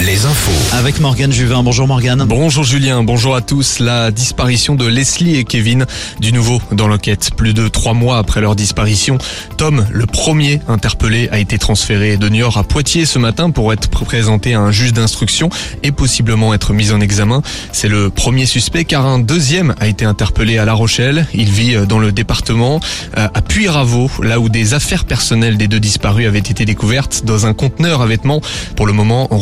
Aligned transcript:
Les 0.00 0.26
infos. 0.26 0.76
Avec 0.76 0.98
Morgane 0.98 1.30
Juvin. 1.30 1.62
Bonjour 1.62 1.86
Morgane. 1.86 2.24
Bonjour 2.26 2.64
Julien, 2.64 3.04
bonjour 3.04 3.36
à 3.36 3.40
tous. 3.40 3.78
La 3.78 4.10
disparition 4.10 4.74
de 4.74 4.84
Leslie 4.84 5.36
et 5.36 5.44
Kevin, 5.44 5.86
du 6.18 6.32
nouveau 6.32 6.60
dans 6.72 6.88
l'enquête. 6.88 7.30
Plus 7.36 7.54
de 7.54 7.68
trois 7.68 7.94
mois 7.94 8.18
après 8.18 8.40
leur 8.40 8.56
disparition, 8.56 9.18
Tom, 9.58 9.86
le 9.90 10.06
premier 10.06 10.60
interpellé, 10.66 11.28
a 11.30 11.38
été 11.38 11.56
transféré 11.56 12.16
de 12.16 12.28
Niort 12.28 12.58
à 12.58 12.64
Poitiers 12.64 13.06
ce 13.06 13.20
matin 13.20 13.50
pour 13.50 13.72
être 13.72 13.88
présenté 13.88 14.54
à 14.54 14.60
un 14.60 14.72
juge 14.72 14.92
d'instruction 14.92 15.50
et 15.84 15.92
possiblement 15.92 16.52
être 16.52 16.72
mis 16.72 16.90
en 16.90 17.00
examen. 17.00 17.40
C'est 17.70 17.88
le 17.88 18.10
premier 18.10 18.46
suspect 18.46 18.84
car 18.84 19.06
un 19.06 19.20
deuxième 19.20 19.74
a 19.78 19.86
été 19.86 20.04
interpellé 20.04 20.58
à 20.58 20.64
La 20.64 20.74
Rochelle. 20.74 21.26
Il 21.32 21.50
vit 21.50 21.76
dans 21.86 22.00
le 22.00 22.10
département 22.10 22.80
euh, 23.18 23.28
à 23.32 23.40
Puyraveau, 23.40 24.10
là 24.20 24.40
où 24.40 24.48
des 24.48 24.74
affaires 24.74 25.04
personnelles 25.04 25.56
des 25.56 25.68
deux 25.68 25.80
disparus 25.80 26.26
avaient 26.26 26.38
été 26.38 26.64
découvertes 26.64 27.22
dans 27.24 27.46
un 27.46 27.54
conteneur 27.54 28.02
à 28.02 28.06
vêtements. 28.06 28.40
Pour 28.74 28.86
le 28.86 28.92
moment, 28.92 29.32
en 29.32 29.38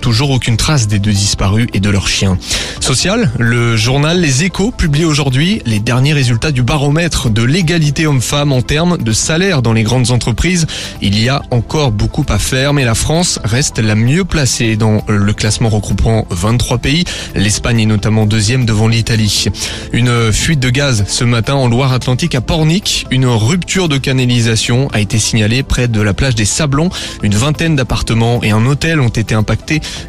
toujours 0.00 0.30
aucune 0.30 0.56
trace 0.56 0.88
des 0.88 0.98
deux 0.98 1.12
disparus 1.12 1.68
et 1.74 1.80
de 1.80 1.90
leurs 1.90 2.08
chiens. 2.08 2.38
Social, 2.80 3.30
le 3.38 3.76
journal 3.76 4.20
Les 4.20 4.42
Échos 4.42 4.72
publie 4.72 5.04
aujourd'hui 5.04 5.62
les 5.64 5.78
derniers 5.78 6.12
résultats 6.12 6.50
du 6.50 6.62
baromètre 6.62 7.30
de 7.30 7.42
l'égalité 7.42 8.06
homme-femme 8.06 8.52
en 8.52 8.62
termes 8.62 8.98
de 8.98 9.12
salaire 9.12 9.62
dans 9.62 9.72
les 9.72 9.84
grandes 9.84 10.10
entreprises. 10.10 10.66
Il 11.02 11.20
y 11.22 11.28
a 11.28 11.42
encore 11.52 11.92
beaucoup 11.92 12.26
à 12.28 12.38
faire, 12.38 12.72
mais 12.72 12.84
la 12.84 12.96
France 12.96 13.38
reste 13.44 13.78
la 13.78 13.94
mieux 13.94 14.24
placée 14.24 14.74
dans 14.74 15.04
le 15.06 15.32
classement 15.32 15.68
regroupant 15.68 16.26
23 16.30 16.78
pays. 16.78 17.04
L'Espagne 17.36 17.80
est 17.80 17.86
notamment 17.86 18.26
deuxième 18.26 18.64
devant 18.64 18.88
l'Italie. 18.88 19.46
Une 19.92 20.32
fuite 20.32 20.58
de 20.58 20.70
gaz 20.70 21.04
ce 21.06 21.22
matin 21.22 21.54
en 21.54 21.68
Loire-Atlantique 21.68 22.34
à 22.34 22.40
Pornic. 22.40 23.06
Une 23.12 23.26
rupture 23.26 23.88
de 23.88 23.98
canalisation 23.98 24.88
a 24.92 24.98
été 24.98 25.20
signalée 25.20 25.62
près 25.62 25.86
de 25.86 26.00
la 26.00 26.12
plage 26.12 26.34
des 26.34 26.44
Sablons. 26.44 26.90
Une 27.22 27.34
vingtaine 27.34 27.76
d'appartements 27.76 28.42
et 28.42 28.50
un 28.50 28.66
hôtel 28.66 29.00
ont 29.00 29.08
été 29.08 29.34
impactés. 29.34 29.49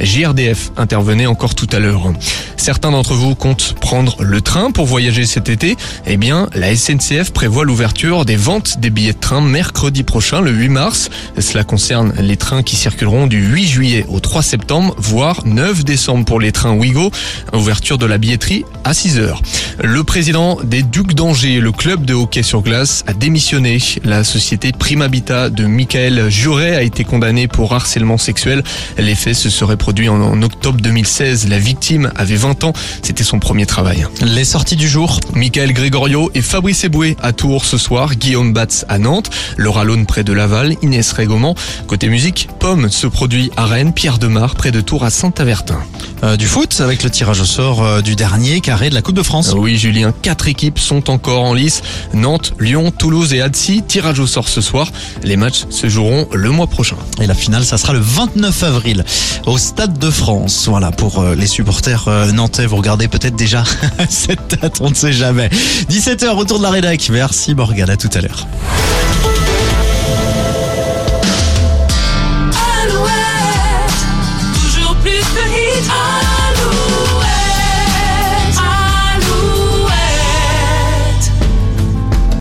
JRDF 0.00 0.72
intervenait 0.76 1.26
encore 1.26 1.54
tout 1.54 1.68
à 1.72 1.78
l'heure. 1.78 2.12
Certains 2.56 2.90
d'entre 2.90 3.14
vous 3.14 3.34
comptent 3.34 3.74
prendre 3.80 4.22
le 4.22 4.40
train 4.40 4.70
pour 4.70 4.86
voyager 4.86 5.24
cet 5.26 5.48
été. 5.48 5.76
Eh 6.06 6.16
bien, 6.16 6.48
la 6.54 6.74
SNCF 6.74 7.32
prévoit 7.32 7.64
l'ouverture 7.64 8.24
des 8.24 8.36
ventes 8.36 8.80
des 8.80 8.90
billets 8.90 9.12
de 9.12 9.18
train 9.18 9.40
mercredi 9.40 10.02
prochain, 10.02 10.40
le 10.40 10.50
8 10.50 10.68
mars. 10.68 11.10
Cela 11.38 11.64
concerne 11.64 12.12
les 12.18 12.36
trains 12.36 12.62
qui 12.62 12.76
circuleront 12.76 13.26
du 13.26 13.38
8 13.38 13.66
juillet 13.66 14.06
au 14.08 14.20
3 14.20 14.42
septembre, 14.42 14.94
voire 14.98 15.46
9 15.46 15.84
décembre 15.84 16.24
pour 16.24 16.40
les 16.40 16.52
trains 16.52 16.74
Ouigo. 16.74 17.10
Ouverture 17.52 17.98
de 17.98 18.06
la 18.06 18.18
billetterie 18.18 18.64
à 18.84 18.92
6 18.92 19.18
heures. 19.18 19.42
Le 19.82 20.02
président 20.02 20.58
des 20.62 20.82
Ducs 20.82 21.14
d'Angers, 21.14 21.60
le 21.60 21.72
club 21.72 22.04
de 22.04 22.14
hockey 22.14 22.42
sur 22.42 22.62
glace, 22.62 23.04
a 23.06 23.12
démissionné. 23.12 23.78
La 24.04 24.24
société 24.24 24.72
Primabita 24.72 25.50
de 25.50 25.66
Michael 25.66 26.28
Juret 26.28 26.74
a 26.74 26.82
été 26.82 27.04
condamnée 27.04 27.48
pour 27.48 27.72
harcèlement 27.72 28.18
sexuel. 28.18 28.62
Les 28.98 29.14
se 29.34 29.50
seraient 29.50 29.76
produits 29.76 30.08
en, 30.08 30.42
octobre 30.42 30.80
2016. 30.80 31.48
La 31.48 31.58
victime 31.58 32.10
avait 32.16 32.36
20 32.36 32.64
ans. 32.64 32.72
C'était 33.02 33.24
son 33.24 33.38
premier 33.38 33.66
travail. 33.66 34.06
Les 34.22 34.44
sorties 34.44 34.76
du 34.76 34.88
jour. 34.88 35.20
Michael 35.34 35.72
Gregorio 35.72 36.30
et 36.34 36.42
Fabrice 36.42 36.84
Eboué 36.84 37.16
à 37.22 37.32
Tours 37.32 37.64
ce 37.64 37.78
soir. 37.78 38.14
Guillaume 38.14 38.52
Batz 38.52 38.84
à 38.88 38.98
Nantes. 38.98 39.30
Laura 39.56 39.84
Laune 39.84 40.06
près 40.06 40.24
de 40.24 40.32
Laval. 40.32 40.76
Inès 40.82 41.12
Régomont. 41.12 41.54
Côté 41.86 42.08
musique, 42.08 42.48
Pomme 42.58 42.90
se 42.90 43.06
produit 43.06 43.50
à 43.56 43.66
Rennes. 43.66 43.92
Pierre 43.92 44.18
Demar 44.18 44.54
près 44.54 44.70
de 44.70 44.80
Tours 44.80 45.04
à 45.04 45.10
Saint-Avertin. 45.10 45.80
Euh, 46.24 46.36
du 46.36 46.46
foot 46.46 46.80
avec 46.80 47.04
le 47.04 47.10
tirage 47.10 47.40
au 47.40 47.44
sort 47.44 47.82
euh, 47.82 48.00
du 48.02 48.16
dernier 48.16 48.60
carré 48.60 48.90
de 48.90 48.94
la 48.94 49.02
Coupe 49.02 49.14
de 49.14 49.22
France. 49.22 49.54
Oui, 49.56 49.76
Julien, 49.76 50.12
quatre 50.22 50.48
équipes 50.48 50.78
sont 50.78 51.10
encore 51.10 51.42
en 51.42 51.54
lice. 51.54 51.82
Nantes, 52.12 52.54
Lyon, 52.58 52.90
Toulouse 52.90 53.32
et 53.34 53.40
Annecy. 53.40 53.82
Tirage 53.86 54.18
au 54.18 54.26
sort 54.26 54.48
ce 54.48 54.60
soir. 54.60 54.88
Les 55.22 55.36
matchs 55.36 55.66
se 55.70 55.88
joueront 55.88 56.26
le 56.32 56.50
mois 56.50 56.66
prochain. 56.66 56.96
Et 57.20 57.26
la 57.26 57.34
finale, 57.34 57.64
ça 57.64 57.78
sera 57.78 57.92
le 57.92 58.00
29 58.00 58.62
avril 58.64 59.04
au 59.46 59.58
Stade 59.58 59.98
de 59.98 60.10
France. 60.10 60.66
Voilà, 60.68 60.90
pour 60.90 61.20
euh, 61.20 61.34
les 61.34 61.46
supporters 61.46 62.08
nantais, 62.32 62.66
vous 62.66 62.76
regardez 62.76 63.08
peut-être 63.08 63.36
déjà 63.36 63.64
cette 64.08 64.60
date, 64.60 64.78
on 64.80 64.90
ne 64.90 64.94
sait 64.94 65.12
jamais. 65.12 65.48
17h, 65.90 66.28
retour 66.30 66.58
de 66.58 66.64
la 66.64 66.70
rédac. 66.70 67.08
Merci 67.10 67.54
Morgane, 67.54 67.90
à 67.90 67.96
tout 67.96 68.10
à 68.14 68.20
l'heure. 68.20 68.46